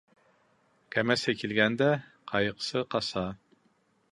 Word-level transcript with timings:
Кәмәсе 0.95 1.35
килгәндә 1.41 1.91
ҡайыҡсы 2.33 2.85
ҡаса. 2.97 3.29